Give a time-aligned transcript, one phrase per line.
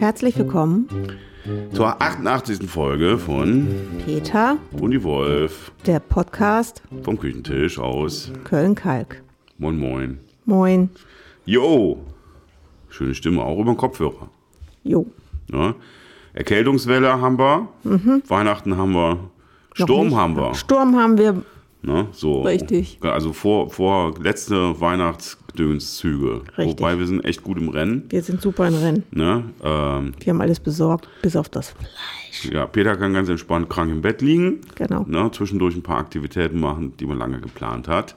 [0.00, 0.88] Herzlich willkommen
[1.72, 2.68] zur 88.
[2.68, 3.68] Folge von
[4.04, 9.22] Peter und die Wolf der Podcast vom Küchentisch aus Köln-Kalk.
[9.58, 10.18] Moin Moin.
[10.44, 10.90] Moin.
[11.44, 11.98] Jo,
[12.88, 14.28] schöne Stimme, auch über den Kopfhörer.
[14.82, 15.06] Jo.
[15.52, 15.76] Ja.
[16.34, 17.68] Erkältungswelle haben wir,
[18.28, 19.35] Weihnachten haben wir, Mhm.
[19.84, 20.16] Sturm nicht.
[20.16, 20.54] haben wir.
[20.54, 21.42] Sturm haben wir.
[21.82, 22.08] Ne?
[22.12, 22.42] So.
[22.42, 22.98] Richtig.
[23.02, 26.42] Also vor, vor letzte Weihnachtsdönszüge.
[26.58, 26.78] Richtig.
[26.80, 28.04] Wobei wir sind echt gut im Rennen.
[28.08, 29.04] Wir sind super im Rennen.
[29.12, 29.44] Ne?
[29.62, 32.52] Ähm, Wir haben alles besorgt, bis auf das Fleisch.
[32.52, 34.60] ja, Peter kann ganz entspannt krank im Bett liegen.
[34.74, 35.04] Genau.
[35.06, 35.30] Ne?
[35.32, 38.16] Zwischendurch ein paar Aktivitäten machen, die man lange geplant hat.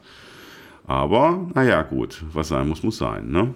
[0.87, 3.29] Aber, naja, gut, was sein muss, muss sein.
[3.29, 3.53] Ne?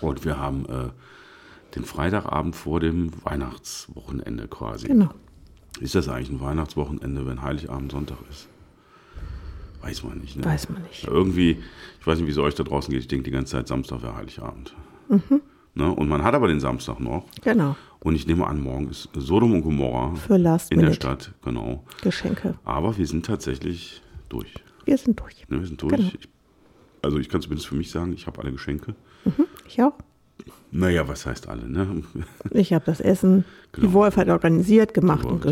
[0.00, 4.86] Und wir haben äh, den Freitagabend vor dem Weihnachtswochenende quasi.
[4.86, 5.08] Genau.
[5.80, 8.48] Ist das eigentlich ein Weihnachtswochenende, wenn Heiligabend Sonntag ist?
[9.82, 10.36] Weiß man nicht.
[10.36, 10.44] Ne?
[10.44, 11.04] Weiß man nicht.
[11.04, 11.62] Ja, irgendwie,
[12.00, 13.02] ich weiß nicht, wie es euch da draußen geht.
[13.02, 14.74] Ich denke die ganze Zeit, Samstag wäre Heiligabend.
[15.08, 15.42] Mhm.
[15.74, 15.92] Ne?
[15.92, 17.26] Und man hat aber den Samstag noch.
[17.42, 17.76] Genau.
[18.00, 21.34] Und ich nehme an, morgen ist Sodom und Gomorra Für Last in der Minute Stadt.
[21.42, 21.84] Genau.
[22.02, 22.58] Geschenke.
[22.64, 24.52] Aber wir sind tatsächlich durch.
[24.84, 25.46] Wir sind durch.
[25.48, 25.60] Ne?
[25.60, 25.94] Wir sind durch.
[25.94, 26.08] Genau.
[26.18, 26.28] Ich,
[27.02, 28.94] also ich kann zumindest für mich sagen, ich habe alle Geschenke.
[29.68, 29.92] Ich auch.
[30.78, 31.68] Naja, was heißt alle?
[31.68, 32.02] Ne?
[32.50, 33.44] Ich habe das Essen.
[33.72, 33.86] Genau.
[33.86, 35.44] Die Wolf hat organisiert, gemacht und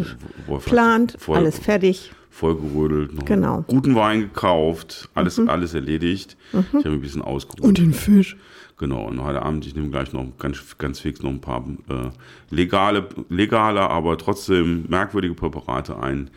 [0.46, 1.16] Wolf geplant.
[1.18, 2.12] voll- Alles fertig.
[2.30, 3.58] vollgerödelt, noch Genau.
[3.60, 3.64] Mhm.
[3.68, 6.36] guten Wein gekauft, alles, alles erledigt.
[6.52, 7.78] Ich habe ein bisschen ausgeruht.
[7.78, 8.36] den Fisch.
[8.76, 12.10] Genau, und heute Abend, ich nehme gleich noch ganz, ganz fix noch ein paar äh,
[12.50, 16.28] legale, legale, aber trotzdem merkwürdige Präparate ein,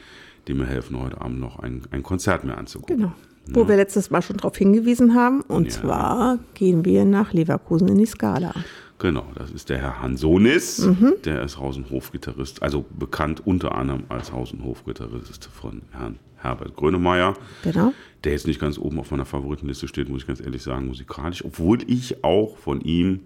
[0.48, 2.98] die mir helfen, heute Abend noch ein, ein Konzert mehr anzugucken.
[2.98, 3.12] Genau.
[3.54, 5.42] Wo wir letztes Mal schon darauf hingewiesen haben.
[5.42, 5.72] Und Ja.
[5.72, 8.54] zwar gehen wir nach Leverkusen in die Skala.
[9.00, 11.14] Genau, das ist der Herr Hansonis, Mhm.
[11.24, 16.18] der ist Haus- und Hofgitarrist, also bekannt unter anderem als Haus- und Hofgitarrist von Herrn
[16.38, 17.36] Herbert Grönemeyer.
[17.64, 17.94] Genau.
[18.24, 21.46] der jetzt nicht ganz oben auf meiner Favoritenliste steht, muss ich ganz ehrlich sagen, musikalisch.
[21.46, 23.22] Obwohl ich auch von ihm,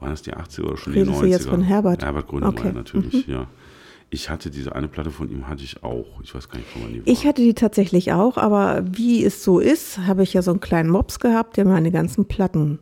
[0.00, 1.20] waren das die 80er oder schon die Redest 90er?
[1.22, 2.02] du jetzt von Herbert?
[2.04, 2.68] Herbert Grönemeyer Okay.
[2.70, 2.74] Mhm.
[2.74, 3.46] natürlich, ja.
[4.10, 6.20] Ich hatte diese eine Platte von ihm, hatte ich auch.
[6.22, 7.08] Ich weiß gar nicht, von wann die war.
[7.12, 10.60] Ich hatte die tatsächlich auch, aber wie es so ist, habe ich ja so einen
[10.60, 12.78] kleinen Mops gehabt, der meine ganzen Platten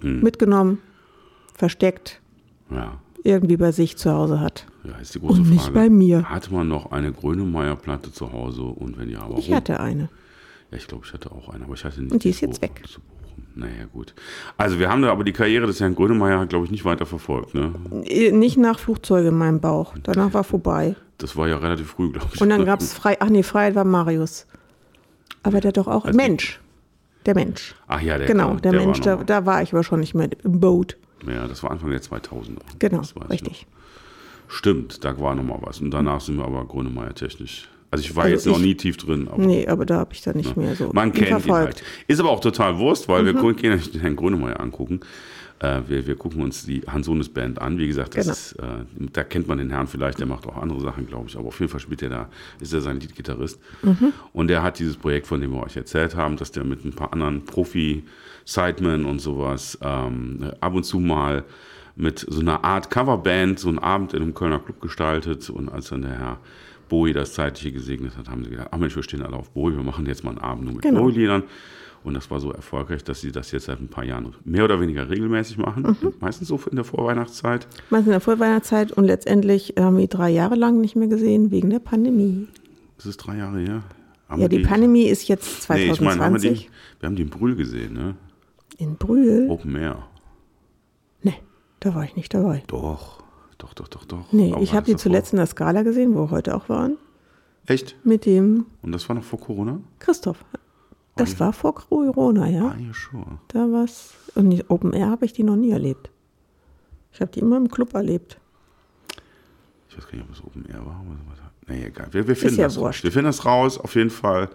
[0.00, 0.20] Hm.
[0.22, 0.78] mitgenommen,
[1.56, 2.20] versteckt,
[2.70, 4.66] ja, irgendwie bei sich zu Hause hat.
[4.84, 5.74] ja, ist die große Und nicht Frage.
[5.74, 6.22] bei mir.
[6.30, 8.62] Hatte man noch eine Grönemeyer-Platte zu Hause?
[8.62, 9.38] Und wenn ja, warum?
[9.38, 10.08] Ich hatte eine.
[10.70, 12.12] Ja, ich glaube, ich hatte auch eine, aber ich hatte nicht.
[12.12, 12.82] Und die ist jetzt weg.
[12.86, 13.00] Zu.
[13.58, 14.14] Naja, gut.
[14.56, 17.54] Also, wir haben da aber die Karriere des Herrn Grönemeyer, glaube ich, nicht weiter verfolgt.
[17.54, 17.72] Ne?
[18.04, 19.94] Äh, Nicht nach Flugzeuge in meinem Bauch.
[20.04, 20.94] Danach war vorbei.
[21.18, 22.40] Das war ja relativ früh, glaube ich.
[22.40, 23.16] Und dann gab es frei.
[23.18, 24.46] Ach nee, Freiheit war Marius.
[25.42, 26.04] Aber der doch auch.
[26.04, 26.60] Also- Mensch.
[27.26, 27.74] Der Mensch.
[27.88, 30.14] Ach ja, der Genau, der, war Mensch, noch da, da war ich aber schon nicht
[30.14, 30.96] mehr im Boot.
[31.26, 32.60] Ja, das war Anfang der 2000er.
[32.78, 33.66] Genau, richtig.
[34.46, 35.80] Stimmt, da war noch mal was.
[35.80, 37.68] Und danach sind wir aber Grönemeyer technisch.
[37.90, 39.28] Also ich war Also jetzt noch ich- nie tief drin.
[39.28, 41.64] Aber Nee, aber da habe ich dann nicht mehr so man ihn kennt ihn verfolgt.
[41.76, 41.82] halt.
[42.06, 43.42] Ist aber auch total Wurst, weil Mhm.
[43.42, 45.00] wir ja nicht den Herrn Grönemeyer angucken.
[45.60, 47.78] Äh, wir, wir gucken uns die Hansones Band an.
[47.78, 48.32] Wie gesagt, das Genau.
[48.32, 48.52] ist,
[49.00, 51.36] äh, da kennt man den Herrn vielleicht, der macht auch andere Sachen, glaube ich.
[51.36, 52.28] Aber auf jeden Fall spielt er da,
[52.60, 53.58] ist er sein Leadgitarrist.
[53.82, 54.12] Mhm.
[54.32, 56.92] Und der hat dieses Projekt, von dem wir euch erzählt haben, dass der mit ein
[56.92, 61.44] paar anderen Profi-Sidemen und sowas ähm, ab und zu mal
[61.96, 65.50] mit so einer Art Coverband so einen Abend in einem Kölner Club gestaltet.
[65.50, 66.38] Und als dann der Herr
[66.88, 69.76] Bowie das Zeitliche gesegnet hat, haben sie gedacht, ach Mensch, wir stehen alle auf Bowie,
[69.76, 71.02] wir machen jetzt mal einen Abend nur mit Genau.
[71.02, 71.42] Bowie-Liedern.
[72.04, 74.80] Und das war so erfolgreich, dass sie das jetzt seit ein paar Jahren mehr oder
[74.80, 75.96] weniger regelmäßig machen.
[76.00, 76.14] Mhm.
[76.20, 77.66] Meistens so in der Vorweihnachtszeit.
[77.90, 81.70] Meistens in der Vorweihnachtszeit und letztendlich haben wir drei Jahre lang nicht mehr gesehen wegen
[81.70, 82.46] der Pandemie.
[82.96, 83.82] Das ist drei Jahre her.
[84.28, 86.70] Haben Ja, wir die Pandemie ist jetzt Nee, ich meine, haben wir, 2020 den,
[87.00, 88.14] wir haben den Brühl gesehen, ne?
[88.78, 89.48] in Brühl.
[89.50, 90.06] Open Air.
[91.22, 91.34] Nee,
[91.80, 92.62] da war ich nicht dabei.
[92.68, 93.24] Doch,
[93.58, 94.32] doch, doch, doch, doch.
[94.32, 95.02] Nee, Aber ich war habe die davor?
[95.02, 96.96] zuletzt in der Skala gesehen, wo wir heute auch waren,
[97.66, 97.96] Echt?
[98.04, 99.80] mit dem Und das war noch vor Corona?
[99.98, 100.44] Christoph.
[101.16, 102.68] Das war vor Corona, ja.
[102.68, 103.38] Ah, ja, sure.
[103.48, 104.14] Da war's.
[104.36, 106.10] Und die Open Air habe ich die noch nie erlebt.
[107.12, 108.38] Ich habe die immer im Club erlebt.
[109.90, 111.02] Ich weiß gar nicht, ob es Open Air war.
[111.28, 111.38] Was.
[111.66, 112.06] Nee, egal.
[112.12, 113.02] Wir, wir finden ja das raus.
[113.02, 114.48] Wir finden das raus, auf jeden Fall.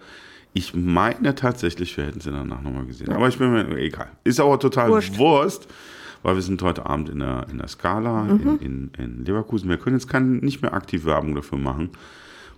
[0.54, 3.12] Ich meine tatsächlich, wir hätten sie danach nochmal gesehen.
[3.12, 4.08] Aber ich bin mir egal.
[4.24, 5.18] Ist aber total Wurscht.
[5.18, 5.68] Wurst,
[6.24, 8.58] weil wir sind heute Abend in der, in der Scala Mhm.
[8.60, 9.68] in, in, in Leverkusen.
[9.70, 11.90] Wir können jetzt kein, nicht mehr aktiv Werbung dafür machen,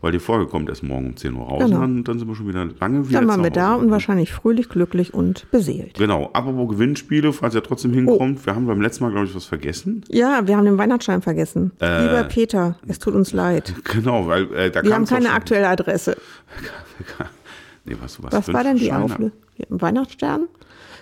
[0.01, 1.65] weil die Folge kommt erst morgen um 10 Uhr raus.
[1.65, 1.83] Genau.
[1.83, 4.69] Und dann, sind wir schon wieder lange wieder Dann waren wir da und wahrscheinlich fröhlich,
[4.69, 5.95] glücklich und beseelt.
[5.95, 8.47] Genau, apropos Gewinnspiele, falls ihr trotzdem hinkommt.
[8.47, 10.05] Wir haben beim letzten Mal, glaube ich, was vergessen.
[10.09, 11.73] Ja, wir haben den Weihnachtsschein vergessen.
[11.81, 13.75] Äh, Lieber Peter, es tut uns leid.
[13.93, 16.17] Genau, weil äh, da Wir haben keine aktuelle Adresse.
[17.89, 18.93] Nee, was, was, Was war denn die?
[18.93, 19.31] Auflösung?
[19.69, 20.49] Weihnachtsstern?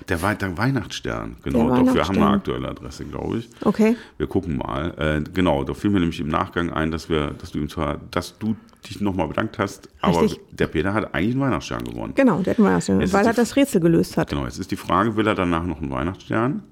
[0.09, 1.69] Der, Wei- der Weihnachtsstern, genau.
[1.75, 2.35] Der Doch, wir haben eine Weihnachtsstern.
[2.35, 3.49] aktuelle Adresse, glaube ich.
[3.63, 3.97] Okay.
[4.19, 4.95] Wir gucken mal.
[4.99, 7.99] Äh, genau, da fiel mir nämlich im Nachgang ein, dass wir, dass du ihm zwar,
[8.11, 8.57] dass du
[8.89, 10.41] dich nochmal bedankt hast, aber Richtig.
[10.53, 12.13] der Peter hat eigentlich einen Weihnachtsstern gewonnen.
[12.15, 14.29] Genau, der hat Weihnachtsstern, Jetzt ist weil er das Rätsel gelöst hat.
[14.29, 16.63] Genau, jetzt ist die Frage, will er danach noch einen Weihnachtsstern?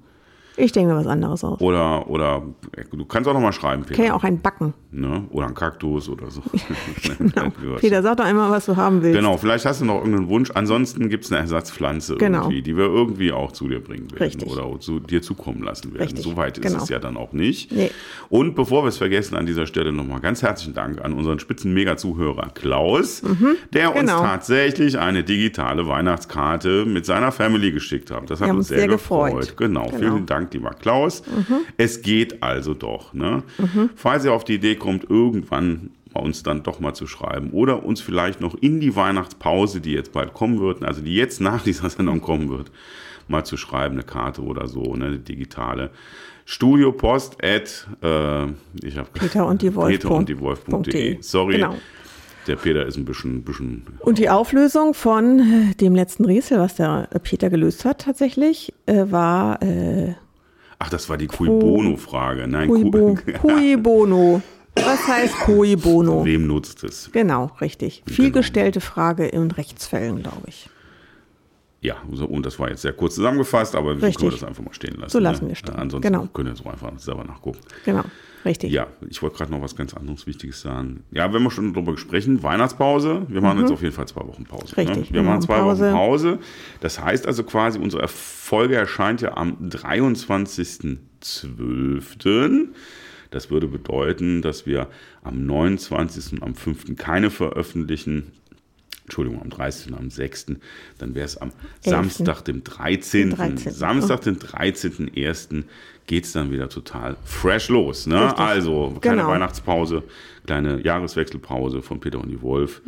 [0.55, 1.59] Ich denke mir was anderes aus.
[1.61, 2.43] Oder, oder
[2.91, 3.95] du kannst auch nochmal schreiben, Peter.
[3.95, 4.73] Kann ja auch einen backen.
[4.91, 5.23] Ne?
[5.31, 6.41] Oder ein Kaktus oder so.
[7.17, 7.51] Genau.
[7.79, 9.17] Peter, sag doch einmal, was du haben willst.
[9.17, 10.51] Genau, vielleicht hast du noch irgendeinen Wunsch.
[10.53, 12.43] Ansonsten gibt es eine Ersatzpflanze Genau.
[12.43, 14.49] irgendwie, die wir irgendwie auch zu dir bringen werden Richtig.
[14.51, 16.03] oder zu dir zukommen lassen werden.
[16.03, 16.83] Richtig, So weit ist genau.
[16.83, 17.71] es ja dann auch nicht.
[17.71, 17.89] Nee.
[18.29, 21.73] Und bevor wir es vergessen, an dieser Stelle nochmal ganz herzlichen Dank an unseren spitzen
[21.73, 23.21] Mega-Zuhörer Klaus,
[23.73, 24.21] der uns genau.
[24.21, 28.29] tatsächlich eine digitale Weihnachtskarte mit seiner Family geschickt hat.
[28.29, 29.31] Das hat uns uns sehr, sehr gefreut.
[29.39, 29.57] gefreut.
[29.57, 29.97] Genau, Genau.
[29.97, 31.21] vielen Dank, lieber Klaus.
[31.77, 33.13] Es geht also doch.
[33.13, 33.43] Ne?
[33.95, 37.83] Falls ihr auf die Idee kommt, irgendwann bei uns dann doch mal zu schreiben oder
[37.83, 41.63] uns vielleicht noch in die Weihnachtspause, die jetzt bald kommen wird, also die jetzt nach
[41.65, 42.71] dieser Sendung kommen wird,
[43.27, 45.91] mal zu schreiben, eine Karte oder so, ne, eine digitale.
[46.45, 48.45] Studiopost at, äh,
[48.85, 49.91] ich habe Peter und die Wolf.
[49.91, 51.17] Peter und die Wolf.de.
[51.21, 51.75] Sorry, Genau.
[52.47, 57.07] der Peter ist ein bisschen, bisschen Und die Auflösung von dem letzten Rätsel, was der
[57.23, 60.15] Peter gelöst hat, tatsächlich, äh, war äh,
[60.79, 62.47] Ach, das war die Cui Bono-Frage.
[62.47, 64.41] Nein, Cui, Bo, Cui- Bono.
[64.75, 66.25] Was heißt Cui Bono?
[66.25, 67.09] Wem nutzt es?
[67.11, 68.03] Genau, richtig.
[68.07, 70.67] Viel gestellte Frage in Rechtsfällen, glaube ich.
[71.83, 74.17] Ja, und das war jetzt sehr kurz zusammengefasst, aber wir Richtig.
[74.21, 75.11] können das einfach mal stehen lassen.
[75.11, 75.49] So lassen ne?
[75.49, 75.75] wir stehen.
[75.75, 76.27] Ansonsten Genau.
[76.33, 77.59] können wir so einfach selber nachgucken.
[77.83, 78.03] Genau,
[78.45, 78.71] richtig.
[78.71, 81.03] Ja, ich wollte gerade noch was ganz anderes Wichtiges sagen.
[81.11, 83.23] Ja, wenn wir schon darüber sprechen, Weihnachtspause.
[83.27, 84.73] Wir machen jetzt auf jeden Fall zwei Wochen Pause.
[84.77, 84.81] Mhm.
[84.87, 85.03] Richtig, Ne?
[85.09, 85.83] Wir wir machen machen zwei Pause.
[85.87, 86.39] Wochen Pause.
[86.79, 89.57] Das heißt also quasi, unsere Folge erscheint ja am
[91.21, 92.67] 23.12.
[93.31, 94.87] Das würde bedeuten, dass wir
[95.23, 96.33] am 29.
[96.33, 96.95] und am 5.
[96.97, 98.31] keine veröffentlichen.
[99.03, 99.91] Entschuldigung, am 30.
[99.91, 100.45] und am 6.
[100.97, 101.51] Dann wäre es am
[101.81, 103.29] Samstag, dem 13.
[103.31, 103.71] Den 13..
[103.73, 105.63] Samstag, den 13.01.
[106.07, 108.07] geht es dann wieder total fresh los.
[108.07, 108.21] Ne?
[108.25, 108.39] Richtig.
[108.39, 109.27] Also keine Genau.
[109.29, 110.03] Weihnachtspause,
[110.45, 112.81] kleine Jahreswechselpause von Peter und die Wolf.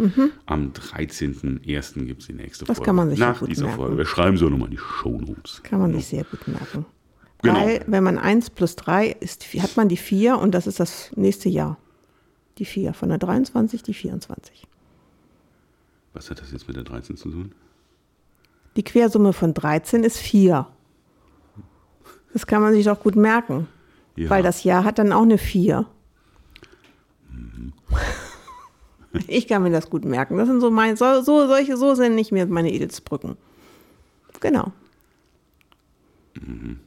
[0.45, 2.05] Am 13.01.
[2.05, 2.67] gibt es die nächste Mhm.
[2.67, 2.85] Das Folge.
[2.87, 3.77] kann man sich Nach gut dieser merken.
[3.81, 3.97] Folge.
[3.97, 5.61] Wir schreiben so nochmal die Shownotes.
[5.63, 6.85] Kann man sich sehr gut merken.
[7.41, 7.55] Genau.
[7.59, 11.11] Weil, wenn man 1 plus 3 ist, hat man die 4 und das ist das
[11.15, 11.77] nächste Jahr.
[12.57, 12.93] Die 4.
[12.93, 14.65] Von der 23 die 24.
[16.15, 17.51] Was hat das jetzt mit der 13 zu tun?
[18.77, 20.65] Die Quersumme von 13 ist 4.
[22.33, 23.67] Das kann man sich doch gut merken.
[24.15, 24.29] Ja.
[24.29, 25.85] Weil das Jahr hat dann auch eine 4.
[29.27, 30.37] Ich kann mir das gut merken.
[30.37, 33.37] Das sind so meine, so, so solche, so sind nicht mehr meine Edelsbrücken.
[34.39, 34.71] Genau.
[36.41, 36.79] Mhm.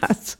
[0.00, 0.38] Was?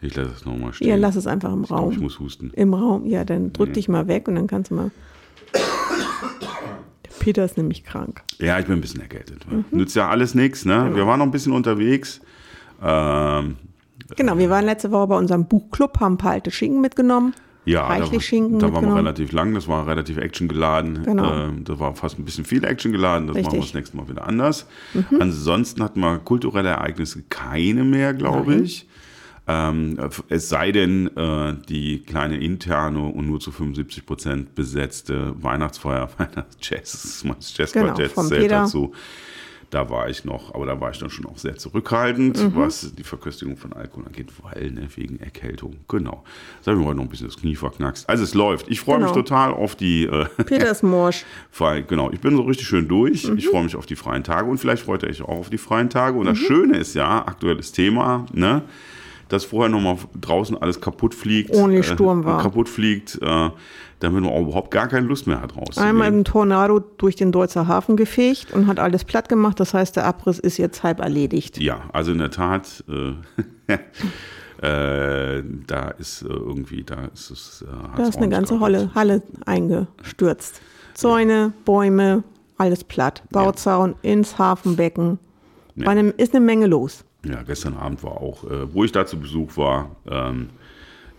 [0.00, 0.88] Ich lasse es nochmal stehen.
[0.88, 1.92] Ja, lass es einfach im ich Raum.
[1.92, 2.50] ich muss husten.
[2.54, 4.90] Im Raum, ja, dann drück dich mal weg und dann kannst du mal.
[7.20, 8.22] Peter ist nämlich krank.
[8.38, 9.50] Ja, ich bin ein bisschen erkältet.
[9.50, 9.64] Mhm.
[9.70, 10.64] Nützt ja alles nichts.
[10.64, 10.74] Ne?
[10.84, 10.96] Genau.
[10.96, 12.20] Wir waren noch ein bisschen unterwegs.
[12.82, 13.56] Ähm,
[14.16, 17.32] Genau, wir waren letzte Woche bei unserem Buchclub, haben ein paar alte Schinken mitgenommen.
[17.64, 19.54] ja, Reichlich da, Schinken da waren wir relativ lang.
[19.54, 21.02] Das war relativ actiongeladen.
[21.04, 21.32] Genau.
[21.32, 23.28] Ähm, das war fast ein bisschen viel Action geladen.
[23.28, 23.60] Das machen wir Richtig.
[23.60, 23.64] Mhm.
[23.66, 24.66] das nächste Mal wieder anders.
[25.18, 28.86] Ansonsten hatten wir kulturelle Ereignisse keine mehr, glaube ich.
[29.46, 29.98] Ähm,
[30.30, 37.22] es sei denn, äh, die kleine interne und nur zu 75 Prozent besetzte Weihnachtsfeier, Weihnachtsjazz,
[37.38, 38.92] das Jazzquartett Genau, zählt dazu.
[39.70, 42.52] Da war ich noch, aber da war ich dann schon auch sehr zurückhaltend, Mhm.
[42.54, 45.76] was die Verköstigung von Alkohol angeht, weil, ne, wegen Erkältung.
[45.88, 46.22] Genau.
[46.56, 48.08] Jetzt habe ich mir heute noch ein bisschen das Knie verknackst.
[48.08, 48.68] Also es läuft.
[48.70, 49.22] Ich freue mich Genau.
[49.22, 51.24] total auf die äh, Peter ist morsch.
[51.88, 53.28] Genau, ich bin so richtig schön durch.
[53.28, 53.36] Mhm.
[53.38, 55.58] Ich freue mich auf die freien Tage und vielleicht freut ihr euch auch auf die
[55.58, 56.16] freien Tage.
[56.18, 56.44] Und das Mhm.
[56.44, 58.62] Schöne ist ja, aktuelles Thema, ne,
[59.28, 61.54] dass vorher nochmal draußen alles kaputt fliegt.
[61.54, 62.42] Ohne Sturm war.
[62.42, 63.50] kaputt fliegt, äh,
[64.00, 65.88] damit man auch überhaupt gar keine Lust mehr hat rauszugehen.
[65.88, 69.58] Einmal im Tornado durch den Deutzer Hafen gefegt und hat alles platt gemacht.
[69.60, 71.58] Das heißt, der Abriss ist jetzt halb erledigt.
[71.58, 73.74] Ja, also in der Tat, äh,
[75.38, 77.64] äh, da ist äh, irgendwie, da ist es.
[77.66, 78.60] Äh, Da ist eine ganze.
[78.60, 80.60] Halle, Halle eingestürzt.
[80.94, 82.22] Zäune, Bäume,
[82.56, 83.22] alles platt.
[83.30, 85.18] Bauzaun ins Hafenbecken.
[85.76, 85.86] Ja.
[85.86, 87.04] War eine, ist eine Menge los.
[87.24, 90.50] Ja, gestern Abend war auch, äh, wo ich da zu Besuch war, ähm,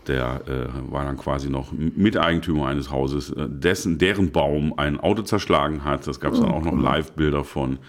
[0.07, 5.23] der äh, war dann quasi noch Miteigentümer eines Hauses, äh, dessen, deren Baum ein Auto
[5.23, 6.05] zerschlagen hat.
[6.05, 7.79] Das gab es dann auch noch Live-Bilder von.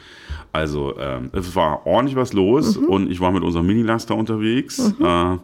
[0.52, 4.94] Also ähm, es war ordentlich was los und ich war mit unserem Mini-Laster unterwegs.
[5.00, 5.38] Äh,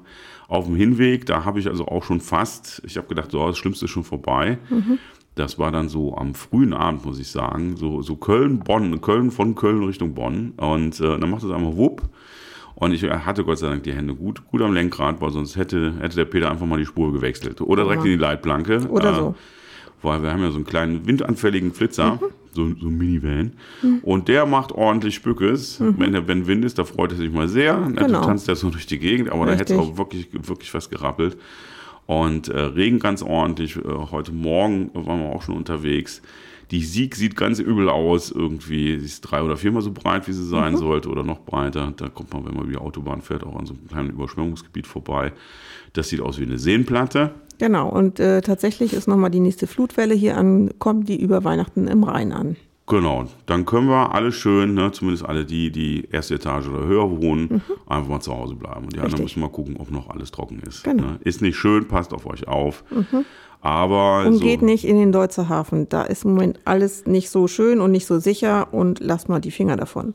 [0.48, 3.56] auf dem Hinweg, da habe ich also auch schon fast, ich habe gedacht, so, das
[3.56, 4.58] Schlimmste ist schon vorbei.
[5.34, 9.30] Das war dann so am frühen Abend, muss ich sagen, so, so Köln, Bonn, Köln
[9.30, 10.52] von Köln Richtung Bonn.
[10.58, 12.02] Und äh, dann macht es einmal wupp.
[12.82, 15.94] Und ich hatte Gott sei Dank die Hände gut, gut am Lenkrad, weil sonst hätte,
[16.00, 17.60] hätte der Peter einfach mal die Spur gewechselt.
[17.60, 18.10] Oder direkt Ja.
[18.10, 18.88] in die Leitplanke.
[18.88, 19.34] Oder so.
[20.02, 22.18] Weil wir haben ja so einen kleinen windanfälligen Flitzer.
[22.52, 23.52] so, so ein Minivan.
[24.02, 25.76] Und der macht ordentlich Spückes.
[25.80, 27.74] Wenn, der, wenn Wind ist, da freut er sich mal sehr.
[27.74, 28.24] Dann Genau.
[28.24, 29.94] tanzt er so durch die Gegend, aber da hätte es Richtig.
[29.94, 31.36] auch wirklich, wirklich was gerappelt.
[32.06, 33.76] Und äh, Regen ganz ordentlich.
[33.76, 36.20] Äh, heute Morgen waren wir auch schon unterwegs.
[36.72, 38.98] Die Sieg sieht ganz übel aus irgendwie.
[38.98, 41.92] Sie ist drei oder viermal so breit, wie sie sein sollte, oder noch breiter.
[41.94, 44.86] Da kommt man, wenn man über die Autobahn fährt, auch an so einem kleinen Überschwemmungsgebiet
[44.86, 45.32] vorbei.
[45.92, 47.34] Das sieht aus wie eine Seenplatte.
[47.58, 51.86] Genau, und äh, tatsächlich ist nochmal die nächste Flutwelle hier an, kommt die über Weihnachten
[51.88, 52.56] im Rhein an.
[52.88, 57.22] Genau, dann können wir alle schön, ne, zumindest alle die, die erste Etage oder höher
[57.22, 58.84] wohnen, einfach mal zu Hause bleiben.
[58.84, 59.24] Und die anderen Mhm.
[59.24, 59.36] Richtig.
[59.36, 60.82] müssen mal gucken, ob noch alles trocken ist.
[60.82, 61.02] Genau.
[61.04, 61.08] Mhm.
[61.12, 61.18] Ne?
[61.22, 62.82] Ist nicht schön, passt auf euch auf.
[63.60, 65.88] Aber Und so, geht nicht in den Deutzer Hafen.
[65.88, 69.40] Da ist im Moment alles nicht so schön und nicht so sicher und lasst mal
[69.40, 70.12] die Finger davon.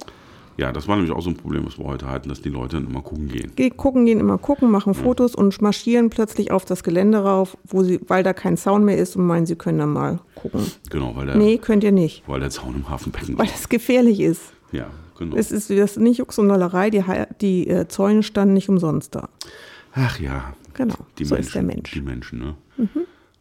[0.57, 2.77] Ja, das war nämlich auch so ein Problem, was wir heute hatten, dass die Leute
[2.77, 3.51] dann immer gucken gehen.
[3.55, 7.83] Geh, gucken, gehen immer gucken, machen Fotos und marschieren plötzlich auf das Gelände rauf, wo
[7.83, 10.61] sie, weil da kein Zaun mehr ist und meinen, sie können dann mal gucken.
[10.89, 14.19] Genau, weil der, Nee, könnt ihr nicht, weil der Zaun im Hafenbecken weil das gefährlich
[14.19, 14.41] ist.
[14.71, 14.87] Ja,
[15.17, 15.35] genau.
[15.35, 17.03] Es ist, das ist nicht Jux und Dollerei, die,
[17.41, 19.29] die äh, Zäune standen nicht umsonst da.
[19.93, 21.47] Ach ja, Genau, die so Menschen.
[21.47, 21.95] ist der Mensch.
[21.95, 21.99] Mhm.
[21.99, 22.55] Die Menschen, ne?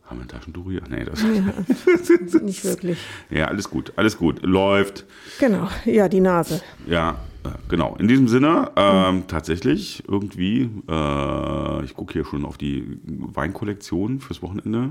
[0.06, 0.82] Haben wir ein Taschentuch hier?
[0.88, 1.22] Nee, das.
[2.42, 2.98] Nicht wirklich.
[3.30, 4.42] Ja, alles gut, alles gut.
[4.44, 5.04] Läuft.
[5.40, 6.60] Genau, ja, die Nase.
[6.86, 7.96] Ja, äh, genau.
[7.98, 14.42] In diesem Sinne, ähm, tatsächlich irgendwie, äh, ich gucke hier schon auf die Weinkollektion fürs
[14.42, 14.90] Wochenende.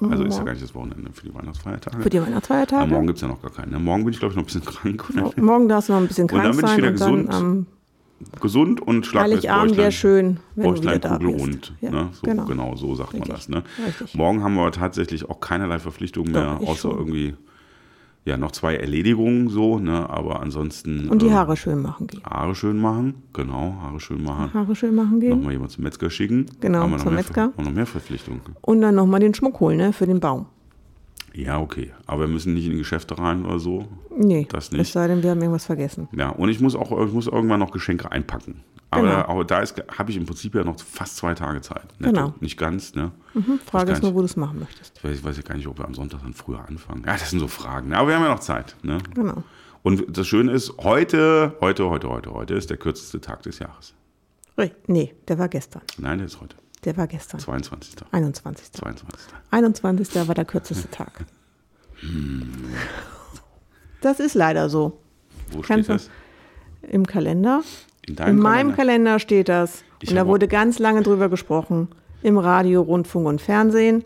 [0.00, 2.02] Also ist ja gar nicht das Wochenende für die Weihnachtsfeiertage.
[2.02, 2.90] Für die Aber Weihnachtsfeiertage.
[2.90, 3.70] morgen gibt es ja noch gar keinen.
[3.72, 3.78] ne?
[3.78, 4.64] Morgen bin ich, glaube ich, noch ein bisschen
[4.98, 5.14] krank.
[5.14, 7.26] Mo- Morgen darfst du noch ein bisschen dann krank bin ich sein wieder und dann
[7.26, 7.66] gesund.
[8.40, 11.30] Gesund und schlagfest Heiligabend wäre schön, wenn du wieder da bist.
[11.30, 11.74] kugelrund.
[11.80, 12.08] Ja, ne?
[12.12, 12.44] so, genau.
[12.46, 12.76] genau.
[12.76, 13.36] so sagt man Richtig.
[13.36, 13.48] das.
[13.48, 13.62] Ne?
[14.14, 16.98] Morgen haben wir aber tatsächlich auch keinerlei Verpflichtungen mehr, Doch, außer schon.
[16.98, 17.34] irgendwie
[18.24, 20.08] ja noch zwei Erledigungen so, ne?
[20.10, 22.22] aber ansonsten Und die äh, Haare schön machen gehen.
[22.24, 24.52] Haare schön machen, genau, Haare schön machen.
[24.52, 25.30] Haare schön machen gehen.
[25.30, 26.46] Nochmal jemand zum Metzger schicken.
[26.60, 27.52] Genau, zum mehr, Metzger.
[27.54, 28.40] Wir noch mehr Verpflichtungen.
[28.62, 30.46] Und dann nochmal den Schmuck holen, ne, für den Baum.
[31.36, 31.92] Ja, okay.
[32.06, 33.86] Aber wir müssen nicht in die Geschäfte rein oder so.
[34.16, 34.92] Nee, Das es nicht.
[34.92, 36.08] sei denn, wir haben irgendwas vergessen.
[36.16, 38.62] Ja, und ich muss auch ich muss irgendwann noch Geschenke einpacken.
[38.90, 39.16] Aber, Genau.
[39.28, 41.88] aber da ist- habe ich im Prinzip ja noch fast zwei Tage Zeit.
[41.98, 42.12] Netto.
[42.14, 42.34] Genau.
[42.40, 43.10] Nicht ganz, ne?
[43.34, 44.96] Mhm, Frage ist nur, wo du es machen möchtest.
[44.96, 47.02] Ich weiß, weiß ja gar nicht, ob wir am Sonntag dann früher anfangen.
[47.06, 47.88] Ja, das sind so Fragen.
[47.90, 47.98] ne?
[47.98, 48.76] Aber wir haben ja noch Zeit.
[48.82, 48.98] Ne?
[49.14, 49.42] Genau.
[49.82, 53.92] Und das Schöne ist, heute, heute, heute, heute, heute ist der kürzeste Tag des Jahres.
[54.86, 55.82] Nee, der war gestern.
[55.98, 56.56] Nein, der ist heute.
[56.86, 57.40] Der war gestern.
[57.40, 57.96] 22.
[58.12, 58.72] 21.
[58.72, 59.26] 22.
[59.50, 60.28] 21.
[60.28, 61.26] war der kürzeste Tag.
[62.00, 62.52] Hm.
[64.00, 64.98] Das ist leider so.
[65.50, 66.10] Wo Kannst steht das?
[66.88, 67.62] Im Kalender.
[68.06, 69.82] In In meinem Kalender steht das.
[70.00, 71.88] Ich und da wurde ganz lange drüber gesprochen.
[72.22, 74.04] Im Radio, Rundfunk und Fernsehen,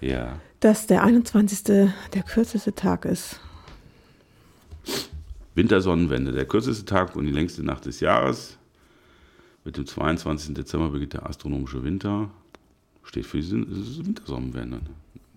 [0.00, 0.38] Ja.
[0.60, 1.64] dass der 21.
[2.12, 3.40] der kürzeste Tag ist.
[5.54, 8.56] Wintersonnenwende, der kürzeste Tag und die längste Nacht des Jahres.
[9.64, 10.54] Mit dem 22.
[10.54, 12.30] Dezember beginnt der astronomische Winter.
[13.04, 13.50] Steht für die
[14.06, 14.80] Wintersonnenwende.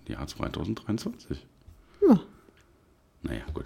[0.07, 1.45] Jahr 2023.
[2.07, 2.19] Ja.
[3.21, 3.65] Naja, gut.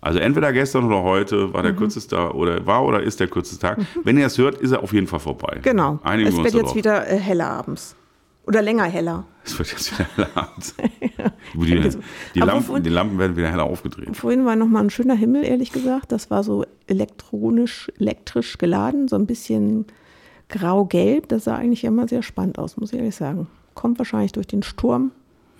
[0.00, 1.52] Also entweder gestern oder heute Mhm.
[1.52, 3.78] war der kürzeste oder war oder ist der kürzeste Tag.
[4.02, 5.60] Wenn ihr es hört, ist er auf jeden Fall vorbei.
[5.62, 6.00] Genau.
[6.02, 6.76] Einigen es wir uns wird jetzt darauf.
[6.76, 7.94] wieder äh, heller abends.
[8.46, 9.24] Oder länger heller.
[9.44, 10.74] Es wird jetzt wieder heller abends.
[11.54, 11.90] die,
[12.34, 14.16] die, Aber Lampen, die Lampen werden wieder heller aufgedreht.
[14.16, 16.12] Vorhin war noch mal ein schöner Himmel, ehrlich gesagt.
[16.12, 19.86] Das war so elektronisch, elektrisch geladen, so ein bisschen
[20.48, 21.28] grau-gelb.
[21.28, 23.46] Das sah eigentlich immer sehr spannend aus, muss ich ehrlich sagen.
[23.74, 25.12] Kommt wahrscheinlich durch den Sturm.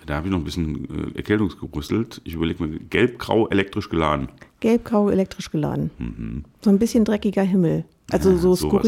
[0.05, 2.21] Da habe ich noch ein bisschen äh, Erkältungsgerüstelt.
[2.23, 4.29] Ich überlege mir, gelb-grau elektrisch geladen.
[4.59, 6.43] Gelb-grau, elektrisch geladen.
[6.61, 7.85] So ein bisschen dreckiger Himmel.
[8.11, 8.35] Also Mhm.
[8.35, 8.81] Ja, so sowas.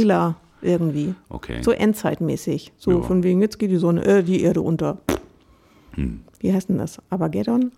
[0.63, 1.15] Irgendwie.
[1.29, 1.61] Okay.
[1.61, 2.73] So endzeitmäßig.
[2.77, 3.01] So Ja.
[3.01, 4.99] von wegen, jetzt geht die Sonne, äh, die Erde unter.
[5.95, 6.21] Hm.
[6.39, 6.99] Wie heißt denn das?
[7.09, 7.71] Armageddon?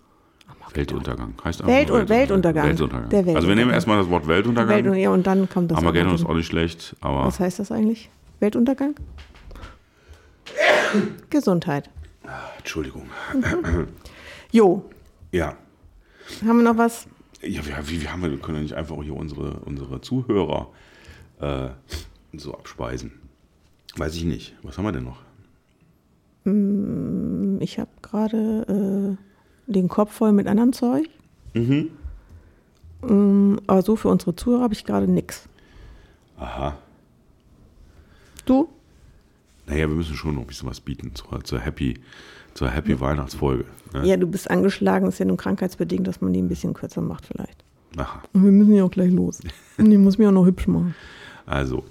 [0.74, 1.34] Weltuntergang.
[1.44, 2.66] Heißt Welt- nur Weltuntergang.
[2.68, 3.08] Weltuntergang.
[3.08, 3.74] Der Also wir nehmen Weltuntergang.
[3.74, 4.84] erstmal das Wort Weltuntergang.
[4.84, 7.70] Welt, ja, und dann kommt das Armageddon ist auch nicht schlecht, aber Was heißt das
[7.72, 8.10] eigentlich?
[8.40, 8.94] Weltuntergang?
[11.30, 11.90] Gesundheit.
[12.58, 13.04] Entschuldigung.
[14.52, 14.84] Jo,
[15.32, 15.54] Ja.
[16.46, 17.06] haben wir noch was?
[17.42, 20.68] Ja, wie, wie, haben wir, wir können ja nicht einfach hier unsere, unsere Zuhörer
[21.40, 21.68] äh,
[22.38, 23.12] so abspeisen.
[23.96, 24.54] Weiß ich nicht.
[24.62, 25.22] Was haben wir denn noch?
[27.60, 29.16] Ich habe gerade
[29.68, 31.08] äh, den Kopf voll mit anderem Zeug.
[31.54, 31.90] Mhm.
[33.02, 35.48] Mm, aber so für unsere Zuhörer habe ich gerade nichts.
[36.38, 36.76] Aha.
[38.44, 38.68] Du?
[39.66, 41.98] Naja, wir müssen schon noch ein bisschen was bieten zur, zur Happy,
[42.54, 43.64] zur Happy Weihnachtsfolge.
[43.92, 44.06] Ne?
[44.06, 47.26] Ja, du bist angeschlagen, ist ja nun krankheitsbedingt, dass man die ein bisschen kürzer macht
[47.26, 47.64] vielleicht.
[47.96, 48.22] Aha.
[48.32, 49.40] Und wir müssen ja auch gleich los.
[49.78, 50.94] Und die muss mich auch noch hübsch machen.
[51.46, 51.84] Also,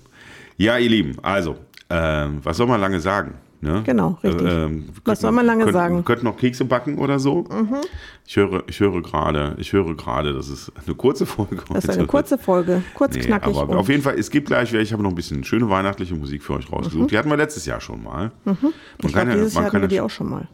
[0.57, 1.55] ja, ihr Lieben, also,
[1.89, 3.35] ähm, was soll man lange sagen?
[3.61, 3.81] Ne?
[3.83, 4.47] Genau, richtig.
[4.47, 5.93] ähm, Was soll man lange könnten, sagen?
[5.95, 5.99] Mhm.
[5.99, 7.45] Wir könnten noch Kekse backen oder so.
[8.27, 11.55] Ich höre, ich höre gerade, ich höre gerade, das ist eine kurze Folge.
[11.69, 13.55] Das ist heute eine kurze Folge, kurz Nee, knackig.
[13.57, 16.43] aber auf jeden Fall, es gibt gleich, ich habe noch ein bisschen schöne weihnachtliche Musik
[16.43, 17.09] für euch rausgesucht.
[17.09, 18.31] Die hatten wir letztes Jahr schon mal.
[18.43, 18.73] Man Mhm.
[18.99, 20.47] ich kann glaube, ja- dieses man Jahr kann hatten wir die auch schon mal.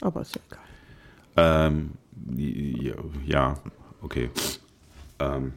[0.00, 1.70] Aber ist ja egal.
[1.70, 1.90] Ähm,
[2.36, 2.94] Ja,
[3.26, 3.54] ja
[4.02, 4.30] okay.
[5.20, 5.52] Ähm,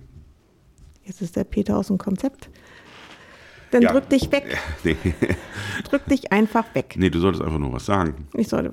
[1.06, 2.50] Jetzt ist der Peter aus dem Konzept.
[3.72, 3.92] Dann Ja.
[3.92, 4.58] drück dich weg.
[4.84, 4.96] nee,
[5.90, 6.96] Drück dich einfach weg.
[6.98, 8.28] nee, du solltest einfach nur was sagen.
[8.34, 8.72] Ich sollte.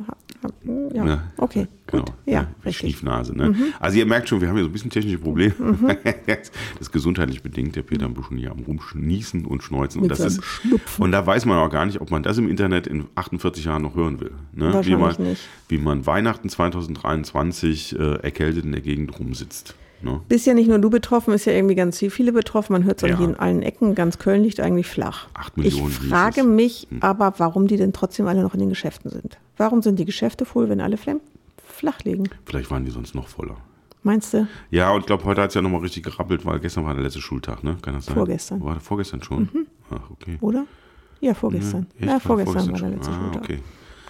[0.95, 1.23] Ja, Ne?
[1.38, 1.67] okay.
[1.87, 2.05] Genau.
[2.05, 2.12] Gut.
[2.25, 2.49] Ja, ne?
[2.65, 2.83] richtig.
[2.85, 2.88] Mhm.
[2.91, 3.37] Stiefnase.
[3.37, 3.55] Ne?
[3.81, 5.55] Also ihr merkt schon, wir haben hier so ein bisschen technische Probleme.
[6.26, 6.50] das
[6.81, 7.75] ist gesundheitlich bedingt.
[7.76, 10.03] Der Peter ein bisschen hier am Rumschnießen und Schneuzen.
[10.03, 11.05] Und, das ist, Schnupfen.
[11.05, 13.83] und da weiß man auch gar nicht, ob man das im Internet in 48 Jahren
[13.83, 14.33] noch hören will.
[14.53, 14.67] Ne?
[14.73, 15.49] Wahrscheinlich wie, man, nicht.
[15.69, 19.75] wie man Weihnachten 2023 äh, erkältet in der Gegend rumsitzt.
[20.03, 20.21] Ne?
[20.29, 22.73] Bist ja nicht nur du betroffen, ist ja irgendwie ganz viele betroffen.
[22.73, 23.19] Man hört es Ja.
[23.19, 23.25] ja.
[23.25, 23.95] in allen Ecken.
[23.95, 25.29] Ganz Köln liegt eigentlich flach.
[25.35, 26.47] Acht Millionen ich frage es.
[26.47, 26.55] Hm.
[26.55, 29.38] mich aber, warum die denn trotzdem alle noch in den Geschäften sind.
[29.57, 32.25] Warum sind die Geschäfte voll, wenn alle flach liegen?
[32.45, 33.57] Vielleicht waren die sonst noch voller.
[34.03, 34.47] Meinst du?
[34.71, 37.03] Ja, und ich glaube, heute hat es ja nochmal richtig gerappelt, weil gestern war der
[37.03, 37.76] letzte Schultag, ne?
[37.83, 38.15] Kann das sein?
[38.15, 38.62] Vorgestern.
[38.62, 39.67] War vorgestern schon?
[39.91, 40.38] Ach, okay.
[40.41, 40.65] Oder?
[41.21, 41.87] Ja, vorgestern.
[41.99, 42.09] Echt?
[42.09, 42.91] Ja, vorgestern war schon?
[42.91, 43.43] der letzte ah, Schultag.
[43.43, 43.59] okay.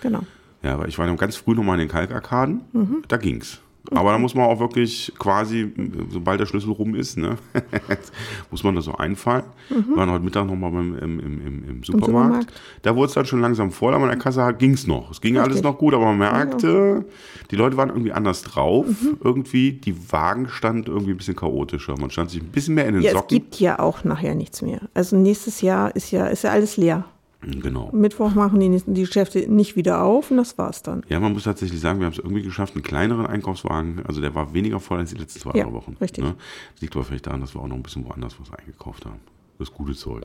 [0.02, 0.21] Genau.
[0.62, 2.62] Ja, aber ich war dann ganz früh nochmal in den Kalkarkaden.
[2.73, 3.05] Mhm.
[3.09, 3.61] Da ging's.
[3.93, 5.73] Aber da muss man auch wirklich quasi,
[6.11, 7.37] sobald der Schlüssel rum ist, ne,
[8.50, 9.45] muss man das so einfallen.
[9.69, 11.87] Wir waren heute Mittag nochmal beim, im, im, im, im Supermarkt.
[11.87, 12.05] Mhm.
[12.07, 12.52] Supermarkt.
[12.83, 15.11] Da wurde es dann schon langsam voll, aber an der Kasse halt ging's noch.
[15.11, 15.64] Es ging alles Richtig.
[15.64, 17.05] noch gut, aber man merkte,
[17.50, 18.87] die Leute waren irgendwie anders drauf.
[18.87, 19.19] Mhm.
[19.23, 21.97] Irgendwie, die Wagen standen irgendwie ein bisschen chaotischer.
[21.99, 23.37] Man stand sich ein bisschen mehr in den Ja, es Socken.
[23.37, 24.81] gibt ja auch nachher nichts mehr.
[24.95, 27.05] Also nächstes Jahr ist ja, ist ja alles leer.
[27.46, 27.90] Genau.
[27.92, 31.02] Mittwoch machen die, die Geschäfte nicht wieder auf und das war's dann.
[31.08, 34.34] Ja, man muss tatsächlich sagen, wir haben es irgendwie geschafft, einen kleineren Einkaufswagen, also der
[34.34, 35.96] war weniger voll als die letzten zwei Ja, Wochen.
[36.00, 36.24] richtig.
[36.24, 36.34] Ne?
[36.72, 39.20] Das liegt aber vielleicht daran, dass wir auch noch ein bisschen woanders was eingekauft haben.
[39.58, 40.24] Das gute Zeug.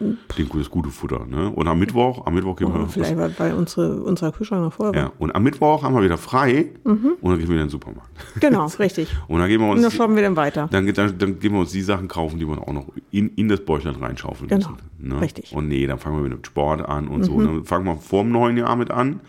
[0.00, 0.16] Hm.
[0.36, 1.24] Den, das gute Futter.
[1.26, 1.50] Ne?
[1.50, 4.78] Und am Mittwoch, am Mittwoch gehen wir Oh, vielleicht weil, weil unsere, unser Kühlschrank noch
[4.78, 4.94] war.
[4.94, 8.10] ja, und am Mittwoch haben wir wieder frei und dann gehen wir in den Supermarkt.
[8.40, 9.14] Genau, richtig.
[9.28, 10.68] Und dann gehen wir Und dann uns, shoppen wir dann weiter.
[10.70, 13.48] dann, dann, dann gehen wir uns die Sachen kaufen, die wir auch noch in, in
[13.48, 15.08] das Bäuchlein reinschaufeln Genau, müssen.
[15.08, 15.20] Ne?
[15.20, 15.52] richtig.
[15.52, 15.58] Mhm.
[15.58, 17.40] Und nee, dann fangen wir mit dem Sport an und so.
[17.40, 19.20] Dann fangen wir vor dem neuen Jahr mit an.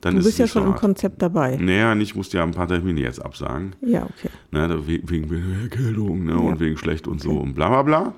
[0.00, 0.74] Dann Du ist bist ja schon im.
[0.76, 1.56] Konzept dabei.
[1.60, 3.74] Naja, ich musste ja ein paar Termine jetzt absagen.
[3.80, 4.28] Ja, okay.
[4.52, 8.14] Ne, wegen, wegen Erkältung ne, und wegen schlecht und so und bla bla bla.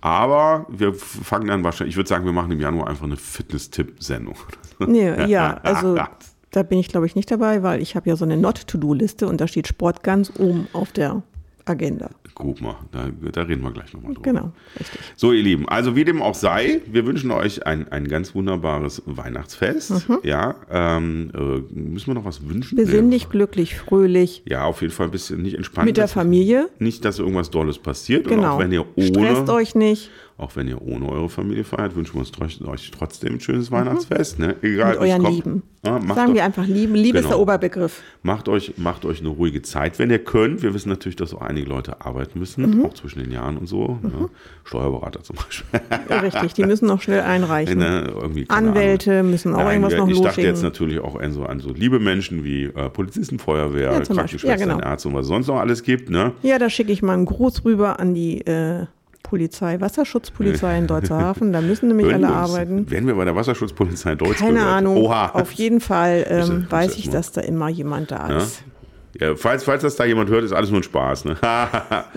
[0.00, 4.36] Aber wir fangen dann wahrscheinlich, ich würde sagen, wir machen im Januar einfach eine Fitness-Tipp-Sendung.
[4.78, 5.96] Nee, ja, also
[6.50, 9.40] da bin ich glaube ich nicht dabei, weil ich habe ja so eine Not-to-Do-Liste und
[9.40, 11.22] da steht Sport ganz oben auf der
[11.66, 12.10] Agenda.
[12.34, 14.22] Guck mal, da, da reden wir gleich nochmal drüber.
[14.30, 15.00] Genau, richtig.
[15.16, 19.02] So, ihr Lieben, also wie dem auch sei, wir wünschen euch ein, ein ganz wunderbares
[19.06, 20.08] Weihnachtsfest.
[20.08, 20.18] Mhm.
[20.22, 22.76] Ja, ähm, äh, müssen wir noch was wünschen?
[22.76, 25.86] Besinnlich, glücklich, fröhlich, Ja, auf jeden Fall ein bisschen nicht entspannt.
[25.86, 26.68] mit der Familie.
[26.78, 28.26] Nicht, dass irgendwas Dolles passiert.
[28.26, 28.54] Und Genau.
[28.54, 29.16] auch wenn ihr Stresst
[29.48, 32.32] ohne, euch nicht auch wenn ihr ohne eure Familie feiert, wünschen wir uns
[32.66, 34.38] euch trotzdem ein schönes Weihnachtsfest.
[34.38, 34.54] Ne?
[34.60, 35.34] Egal, mit euren kommt.
[35.36, 35.62] Lieben.
[35.84, 36.94] Ja, macht Sagen wir einfach Lieben.
[36.94, 37.36] Liebe ist Genau.
[37.36, 38.02] der Oberbegriff.
[38.22, 40.62] Macht euch, macht euch eine ruhige Zeit, wenn ihr könnt.
[40.62, 42.84] Wir wissen natürlich, dass auch einige Leute arbeiten müssen, Mhm.
[42.86, 43.98] auch zwischen den Jahren und so.
[44.02, 44.28] Ne?
[44.64, 45.80] Steuerberater zum Beispiel.
[46.10, 47.78] Ja, richtig, die müssen noch schnell einreichen.
[47.78, 48.12] Ne?
[48.48, 50.50] Anwälte müssen auch Nein, irgendwas noch Ich dachte losschicken.
[50.50, 54.00] jetzt natürlich auch an so, an so liebe Menschen wie äh, Polizisten, Feuerwehr, Ja.
[54.00, 54.80] Krankenschwestern, Ja, genau.
[54.80, 56.10] Ärzte und was es sonst noch alles gibt.
[56.10, 56.32] Ne?
[56.42, 58.86] Ja, da schicke ich mal einen Gruß rüber an die äh,
[59.26, 61.52] Polizei, Wasserschutzpolizei in Deutscherhafen.
[61.56, 62.90] Da müssen nämlich alle arbeiten.
[62.90, 64.68] Werden wir bei der Wasserschutzpolizei Deutsch Keine gehört?
[64.72, 64.96] Ahnung.
[64.98, 65.30] Oha.
[65.30, 68.36] Auf jeden Fall ähm, weiß ich, dass da immer jemand da Ja?
[68.38, 68.62] ist.
[69.20, 71.24] Ja, falls, falls das da jemand hört, ist alles nur ein Spaß.
[71.24, 71.36] Ne?
[71.42, 72.10] Haben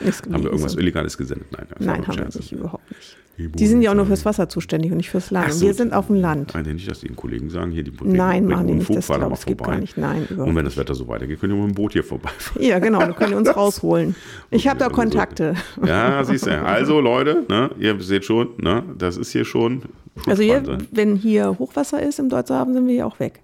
[0.44, 0.80] wir irgendwas so.
[0.80, 1.48] Illegales gesendet?
[1.52, 3.18] Nein, Nein, haben wir nicht, überhaupt nicht.
[3.38, 5.54] Die Die sind ja auch nur fürs Wasser zuständig und nicht fürs Land.
[5.54, 5.66] So.
[5.66, 6.52] wir sind auf dem Land.
[6.54, 8.90] Nein, nicht, dass die Kollegen sagen, hier die Nein, machen die nicht.
[8.94, 9.98] Das ich, es gibt gar nicht.
[9.98, 12.62] Nein, Und wenn das Wetter so weitergeht, können wir mit dem Boot hier vorbeifahren.
[12.66, 14.14] Ja, genau, dann könnt ihr uns rausholen.
[14.52, 15.56] Ich habe da Also so- Kontakte.
[15.86, 16.62] Ja, siehst du.
[16.62, 19.84] Also Leute, ne, ihr seht schon, ne, das ist hier schon
[20.28, 20.80] Also hier, ne?
[20.92, 23.40] wenn hier Hochwasser ist im Deutscherhafen, sind wir hier auch weg.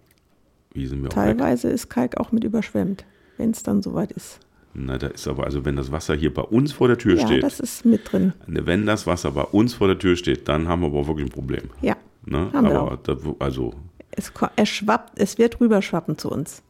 [0.74, 1.38] Wie sind wir auch weg?
[1.38, 3.06] Teilweise ist Kalk auch mit überschwemmt,
[3.38, 4.39] wenn es dann soweit ist.
[4.74, 7.26] Na, da ist aber, also wenn das Wasser hier bei uns vor der Tür Ja,
[7.26, 8.34] steht, das ist mit drin.
[8.45, 11.32] wenn das Wasser bei uns vor der Tür steht, dann haben wir aber wirklich ein
[11.32, 11.69] Problem.
[11.82, 11.95] Ja,
[12.26, 12.50] Ne?
[12.54, 13.74] Haben wir aber da, also
[14.12, 16.63] es, es schwappt, es wird rüberschwappen zu uns.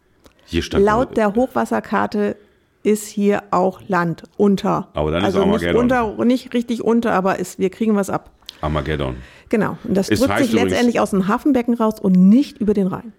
[0.45, 2.35] hier stand Laut der Hochwasserkarte
[2.83, 4.89] ist hier auch Land unter.
[4.93, 5.81] Aber dann ist also nicht Armageddon.
[5.81, 8.31] unter, nicht richtig unter, aber ist, wir kriegen was ab.
[8.61, 9.15] Armageddon.
[9.49, 9.77] Genau.
[9.83, 13.13] Und das Es drückt sich letztendlich aus dem Hafenbecken raus und nicht über den Rhein.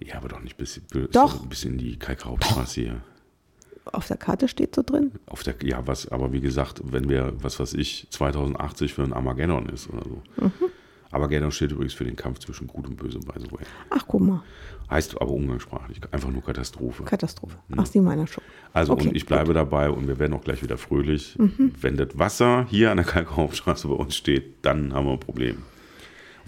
[0.00, 1.44] Ja, aber doch nicht bis, bis, Doch.
[1.46, 3.00] bis in die Kalkhauptstraße hier.
[3.86, 5.12] Auf der Karte steht so drin.
[5.26, 9.12] Auf der, ja, was, aber wie gesagt, wenn wir, was weiß ich, 2080 für ein
[9.14, 10.22] Armageddon ist oder so.
[10.44, 10.52] Mhm.
[11.10, 13.64] Armageddon steht übrigens für den Kampf zwischen Gut und Böse, by the way.
[13.88, 14.42] Ach, guck mal.
[14.90, 17.04] Heißt aber umgangssprachlich, einfach nur Katastrophe.
[17.04, 17.56] Katastrophe.
[17.78, 18.44] Ach, sie meiner schon.
[18.74, 19.08] Also Okay, Mhm.
[19.10, 21.34] und ich bleibe dabei und wir werden auch gleich wieder fröhlich.
[21.38, 25.62] Wenn das Wasser hier an der Kalkhauptstraße bei uns steht, dann haben wir ein Problem.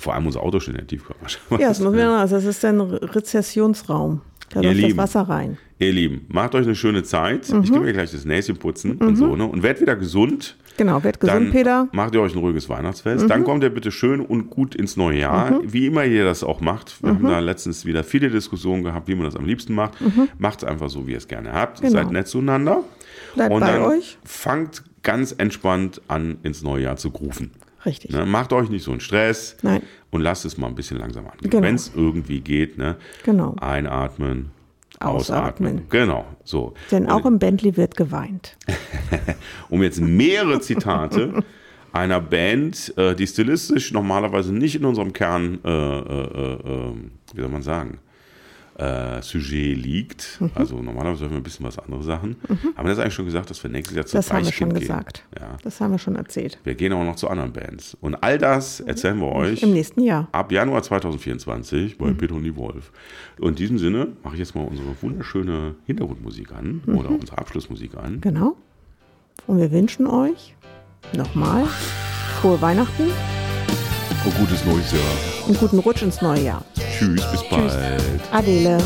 [0.01, 1.39] Vor allem unser Auto steht in der Tiefgarage.
[1.51, 4.23] Ja, das muss man also das ist ein Re- Rezessionsraum.
[4.53, 4.99] Da Ihr läuft das Lieben.
[4.99, 5.59] Wasser rein.
[5.79, 7.49] Ihr Lieben, macht euch eine schöne Zeit.
[7.53, 7.63] Mhm.
[7.63, 9.45] Ich gehe mir gleich das Näschen putzen und so, ne?
[9.47, 10.57] Und werdet wieder gesund.
[10.77, 11.89] Genau, wird gesund, Dann Peter.
[11.93, 13.25] macht ihr euch ein ruhiges Weihnachtsfest.
[13.25, 13.29] Mhm.
[13.29, 16.61] Dann kommt ihr bitte schön und gut ins neue Jahr, wie immer ihr das auch
[16.61, 17.01] macht.
[17.03, 17.29] Wir haben Mhm.
[17.29, 19.95] da letztens wieder viele Diskussionen gehabt, wie man das am liebsten macht.
[20.39, 21.81] Macht es einfach so, wie ihr es gerne habt.
[21.83, 21.93] Genau.
[21.93, 22.83] Seid nett zueinander.
[23.35, 24.19] Bleibt und bei dann euch.
[24.25, 27.53] fangt ganz entspannt an, ins neue Jahr zu grufen.
[27.85, 28.13] Richtig.
[28.13, 28.27] Ne?
[28.27, 29.83] Macht euch nicht so einen Stress Nein.
[30.11, 31.51] und lasst es mal ein bisschen langsam angehen.
[31.51, 31.63] Genau.
[31.63, 32.97] Wenn es irgendwie geht, ne?
[33.25, 33.57] Genau.
[33.61, 34.51] einatmen,
[34.99, 35.79] ausatmen.
[35.79, 35.83] Ausatmen.
[35.89, 36.75] Genau, so.
[36.91, 38.57] Denn auch im Bentley wird geweint.
[39.71, 41.43] um jetzt mehrere Zitate
[41.93, 46.95] einer Band, äh, die stilistisch normalerweise nicht in unserem Kern, äh, äh, äh, äh,
[47.35, 47.99] wie soll man sagen,
[48.81, 50.39] äh, Sujet liegt.
[50.41, 50.51] Mhm.
[50.55, 52.37] Also normalerweise hören wir ein bisschen was andere Sachen.
[52.49, 54.59] Haben wir das eigentlich schon gesagt, dass wir nächstes Jahr zu Das haben wir Deichkind
[54.59, 54.81] schon gehen?
[54.81, 55.25] gesagt.
[55.39, 55.57] Ja.
[55.63, 56.59] Das haben wir schon erzählt.
[56.65, 57.97] Wir gehen auch noch zu anderen Bands.
[58.01, 60.29] Und all das erzählen wir euch Im nächsten Jahr.
[60.33, 62.05] ab Januar 2024 Mhm.
[62.05, 62.91] bei Peter und die Wolf.
[63.39, 66.97] Und in diesem Sinne mache ich jetzt mal unsere wunderschöne Hintergrundmusik an Mhm.
[66.99, 68.21] oder unsere Abschlussmusik an.
[68.21, 68.57] Genau.
[69.47, 70.55] Und wir wünschen euch
[71.15, 71.65] nochmal
[72.41, 73.05] frohe Weihnachten
[74.25, 75.49] Und gutes neues Jahr.
[75.49, 76.65] und guten Rutsch ins neue Jahr.
[77.01, 77.73] Tschüss, bis bald.
[78.31, 78.77] Adele.